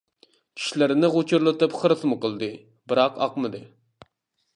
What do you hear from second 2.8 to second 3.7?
بىراق ئاقمىدى.